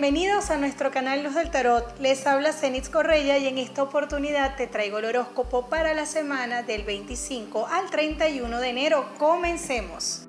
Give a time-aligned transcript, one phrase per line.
[0.00, 1.98] Bienvenidos a nuestro canal Luz del Tarot.
[1.98, 6.62] Les habla Zenitz Correia y en esta oportunidad te traigo el horóscopo para la semana
[6.62, 9.10] del 25 al 31 de enero.
[9.18, 10.26] Comencemos.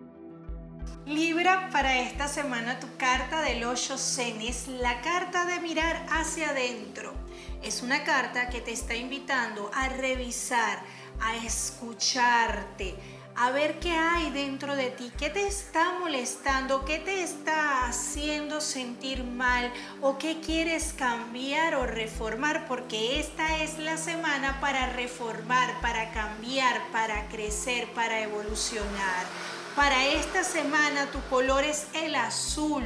[1.06, 7.14] Libra, para esta semana tu carta del 8 Cenis, la carta de mirar hacia adentro.
[7.64, 10.80] Es una carta que te está invitando a revisar,
[11.22, 12.96] a escucharte,
[13.36, 18.62] a ver qué hay dentro de ti, qué te está molestando, qué te está haciendo
[18.62, 19.72] sentir mal
[20.02, 26.82] o qué quieres cambiar o reformar, porque esta es la semana para reformar, para cambiar,
[26.92, 29.26] para crecer, para evolucionar.
[29.76, 32.84] Para esta semana tu color es el azul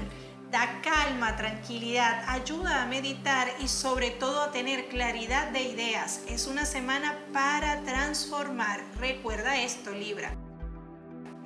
[0.52, 6.22] da calma, tranquilidad, ayuda a meditar y sobre todo a tener claridad de ideas.
[6.30, 8.82] Es una semana para transformar.
[8.98, 10.45] Recuerda esto, Libra.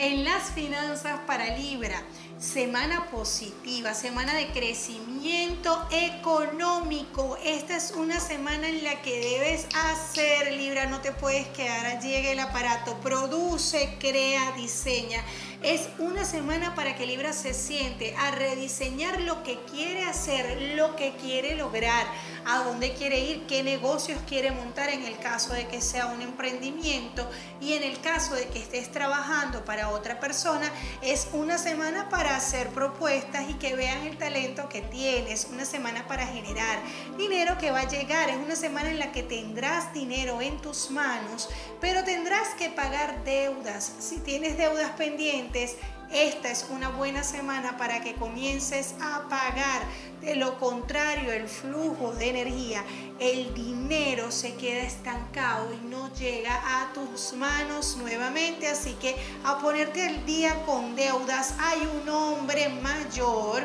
[0.01, 2.01] En las finanzas para Libra,
[2.37, 7.37] semana positiva, semana de crecimiento económico.
[7.43, 12.31] Esta es una semana en la que debes hacer, Libra, no te puedes quedar, llegue
[12.31, 15.21] el aparato, produce, crea, diseña.
[15.63, 20.95] Es una semana para que Libra se siente a rediseñar lo que quiere hacer, lo
[20.95, 22.07] que quiere lograr,
[22.45, 26.21] a dónde quiere ir, qué negocios quiere montar en el caso de que sea un
[26.21, 27.29] emprendimiento
[27.61, 32.35] y en el caso de que estés trabajando para otra persona, es una semana para
[32.35, 36.79] hacer propuestas y que vean el talento que tienes, una semana para generar
[37.17, 40.91] dinero que va a llegar, es una semana en la que tendrás dinero en tus
[40.91, 41.49] manos,
[41.81, 43.91] pero tendrás que pagar deudas.
[43.99, 45.75] Si tienes deudas pendientes,
[46.11, 49.83] esta es una buena semana para que comiences a pagar.
[50.21, 52.83] De lo contrario, el flujo de energía,
[53.19, 58.67] el dinero se queda estancado y no llega a tus manos nuevamente.
[58.67, 59.15] Así que
[59.45, 63.63] a ponerte el día con deudas, hay un hombre mayor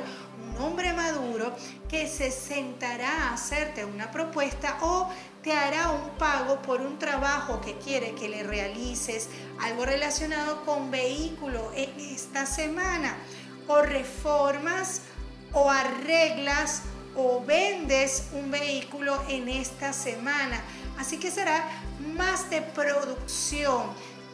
[0.59, 1.55] hombre maduro
[1.89, 5.09] que se sentará a hacerte una propuesta o
[5.43, 9.29] te hará un pago por un trabajo que quiere que le realices,
[9.61, 13.17] algo relacionado con vehículo en esta semana,
[13.69, 15.03] o reformas
[15.53, 16.83] o arreglas
[17.17, 20.63] o vendes un vehículo en esta semana.
[20.99, 21.69] Así que será
[22.17, 23.83] más de producción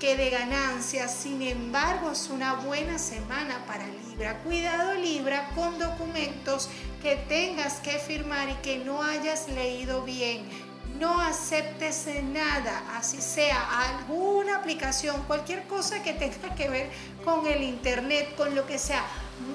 [0.01, 1.15] que de ganancias.
[1.15, 4.39] Sin embargo, es una buena semana para Libra.
[4.39, 6.69] Cuidado Libra con documentos
[7.03, 10.70] que tengas que firmar y que no hayas leído bien.
[10.99, 16.91] No aceptes nada, así sea alguna aplicación, cualquier cosa que tenga que ver
[17.25, 19.03] con el internet, con lo que sea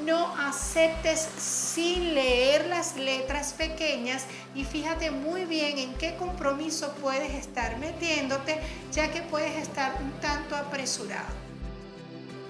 [0.04, 7.32] no aceptes sin leer las letras pequeñas y fíjate muy bien en qué compromiso puedes
[7.34, 8.60] estar metiéndote,
[8.92, 11.45] ya que puedes estar un tanto apresurado.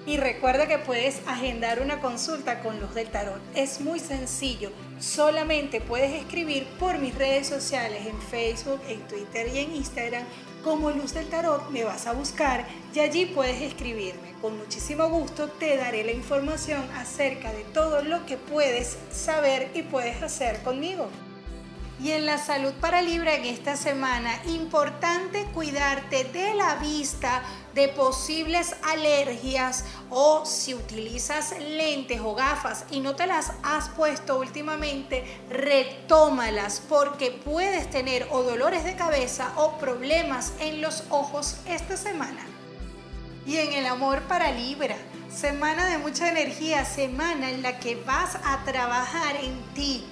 [0.06, 3.40] Y recuerda que puedes agendar una consulta con los del tarot.
[3.56, 4.70] Es muy sencillo.
[5.00, 10.22] Solamente puedes escribir por mis redes sociales en Facebook, en Twitter y en Instagram
[10.62, 11.70] como Luz del Tarot.
[11.70, 12.64] Me vas a buscar
[12.94, 14.34] y allí puedes escribirme.
[14.40, 19.82] Con muchísimo gusto te daré la información acerca de todo lo que puedes saber y
[19.82, 21.08] puedes hacer conmigo.
[21.98, 27.42] Y en la salud para Libra en esta semana, importante cuidarte de la vista,
[27.74, 34.38] de posibles alergias o si utilizas lentes o gafas y no te las has puesto
[34.38, 41.96] últimamente, retómalas porque puedes tener o dolores de cabeza o problemas en los ojos esta
[41.96, 42.44] semana.
[43.46, 44.96] Y en el amor para Libra,
[45.34, 50.04] semana de mucha energía, semana en la que vas a trabajar en ti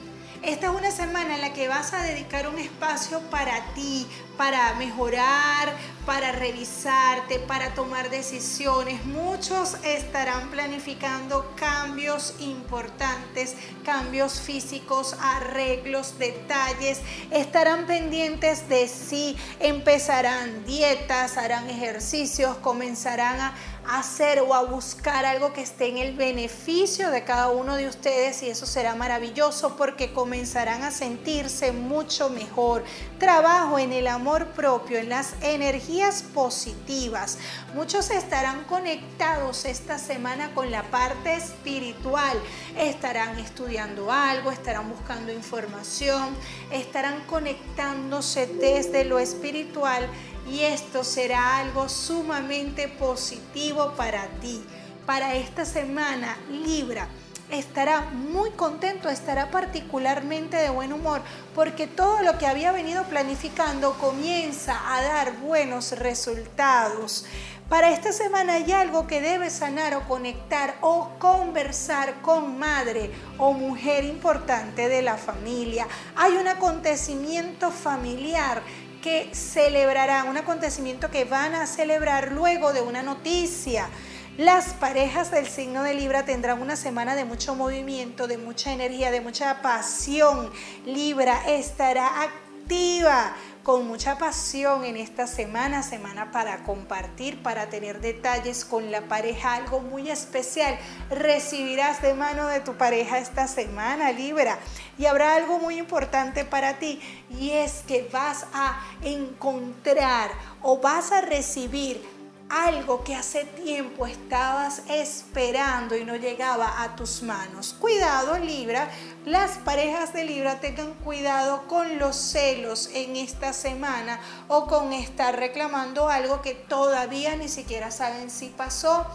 [0.47, 4.07] esta es una semana en la que vas a dedicar un espacio para ti,
[4.37, 5.73] para mejorar,
[6.05, 9.05] para revisarte, para tomar decisiones.
[9.07, 13.55] Muchos estarán planificando cambios importantes,
[13.85, 17.01] cambios físicos, arreglos, detalles.
[17.31, 23.55] Estarán pendientes de sí, empezarán dietas, harán ejercicios, comenzarán a
[23.89, 28.43] hacer o a buscar algo que esté en el beneficio de cada uno de ustedes
[28.43, 32.85] y eso será maravilloso porque comenzarán a sentirse mucho mejor.
[33.19, 37.39] Trabajo en el amor propio, en las energías positivas.
[37.75, 42.39] Muchos estarán conectados esta semana con la parte espiritual.
[42.79, 46.37] Estarán estudiando algo, estarán buscando información,
[46.71, 50.09] estarán conectándose desde lo espiritual
[50.49, 54.63] y esto será algo sumamente positivo para ti.
[55.07, 57.09] Para esta semana, Libra
[57.51, 61.23] estará muy contento, estará particularmente de buen humor,
[61.55, 67.27] porque todo lo que había venido planificando comienza a dar buenos resultados.
[67.69, 73.55] Para esta semana hay algo que debes sanar o conectar o conversar con madre o
[73.55, 75.87] mujer importante de la familia.
[76.15, 78.63] Hay un acontecimiento familiar
[79.05, 83.91] que celebrarán, un acontecimiento que van a celebrar luego de una noticia.
[84.39, 89.11] Las parejas del signo de Libra tendrán una semana de mucho movimiento, de mucha energía,
[89.11, 90.51] de mucha pasión.
[90.87, 98.63] Libra estará activa con mucha pasión en esta semana, semana para compartir, para tener detalles
[98.63, 100.79] con la pareja, algo muy especial.
[101.09, 104.59] Recibirás de mano de tu pareja esta semana, Libra.
[104.99, 107.01] Y habrá algo muy importante para ti
[107.31, 110.31] y es que vas a encontrar
[110.61, 112.14] o vas a recibir
[112.49, 117.75] algo que hace tiempo estabas esperando y no llegaba a tus manos.
[117.81, 118.91] Cuidado Libra,
[119.25, 125.37] las parejas de Libra tengan cuidado con los celos en esta semana o con estar
[125.37, 129.07] reclamando algo que todavía ni siquiera saben si pasó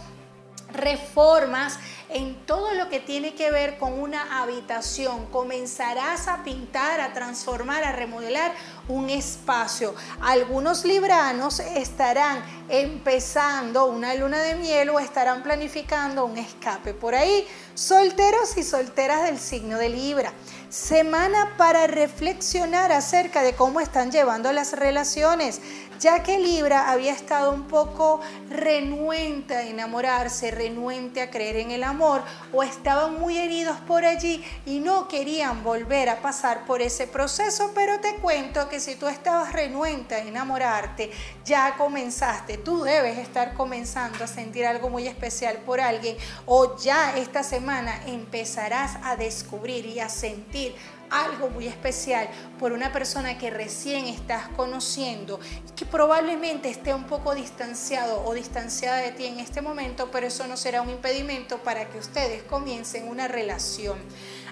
[0.71, 1.79] reformas
[2.09, 5.27] en todo lo que tiene que ver con una habitación.
[5.27, 8.51] Comenzarás a pintar, a transformar, a remodelar
[8.87, 9.93] un espacio.
[10.21, 17.47] Algunos libranos estarán empezando una luna de miel o estarán planificando un escape por ahí.
[17.75, 20.33] Solteros y solteras del signo de Libra.
[20.69, 25.61] Semana para reflexionar acerca de cómo están llevando las relaciones
[25.99, 31.83] ya que Libra había estado un poco renuente a enamorarse, renuente a creer en el
[31.83, 32.23] amor,
[32.53, 37.71] o estaban muy heridos por allí y no querían volver a pasar por ese proceso,
[37.75, 41.11] pero te cuento que si tú estabas renuente a enamorarte,
[41.45, 46.15] ya comenzaste, tú debes estar comenzando a sentir algo muy especial por alguien,
[46.45, 50.75] o ya esta semana empezarás a descubrir y a sentir
[51.09, 52.29] algo muy especial
[52.59, 55.39] por una persona que recién estás conociendo,
[55.75, 60.47] que probablemente esté un poco distanciado o distanciada de ti en este momento, pero eso
[60.47, 63.97] no será un impedimento para que ustedes comiencen una relación.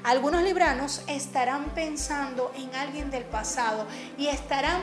[0.03, 3.85] Algunos libranos estarán pensando en alguien del pasado
[4.17, 4.81] y estarán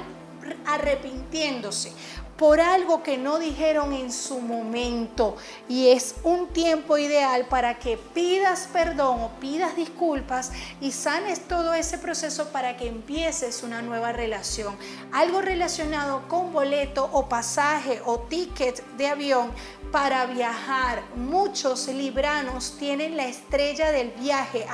[0.66, 1.92] arrepintiéndose
[2.36, 5.36] por algo que no dijeron en su momento.
[5.68, 11.74] Y es un tiempo ideal para que pidas perdón o pidas disculpas y sanes todo
[11.74, 14.76] ese proceso para que empieces una nueva relación.
[15.12, 19.50] Algo relacionado con boleto o pasaje o ticket de avión
[19.92, 21.02] para viajar.
[21.14, 24.66] Muchos libranos tienen la estrella del viaje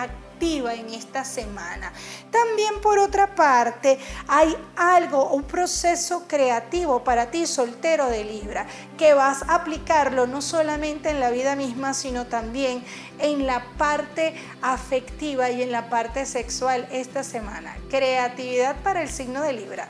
[0.42, 1.92] en esta semana.
[2.30, 8.66] También por otra parte hay algo, un proceso creativo para ti soltero de Libra,
[8.96, 12.82] que vas a aplicarlo no solamente en la vida misma, sino también
[13.18, 17.76] en la parte afectiva y en la parte sexual esta semana.
[17.90, 19.88] Creatividad para el signo de Libra.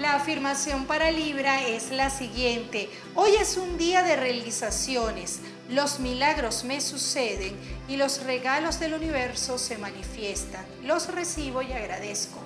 [0.00, 2.90] La afirmación para Libra es la siguiente.
[3.14, 5.38] Hoy es un día de realizaciones.
[5.70, 7.56] Los milagros me suceden
[7.88, 10.64] y los regalos del universo se manifiestan.
[10.82, 12.38] Los recibo y agradezco.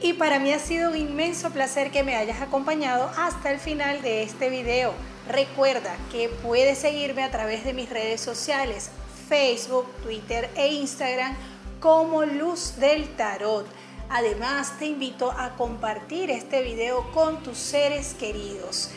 [0.00, 4.02] Y para mí ha sido un inmenso placer que me hayas acompañado hasta el final
[4.02, 4.92] de este video.
[5.28, 8.90] Recuerda que puedes seguirme a través de mis redes sociales,
[9.28, 11.34] Facebook, Twitter e Instagram
[11.80, 13.66] como Luz del Tarot.
[14.08, 18.90] Además, te invito a compartir este video con tus seres queridos.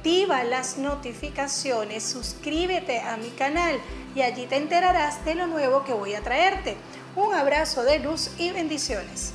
[0.00, 3.78] Activa las notificaciones, suscríbete a mi canal
[4.14, 6.74] y allí te enterarás de lo nuevo que voy a traerte.
[7.16, 9.34] Un abrazo de luz y bendiciones.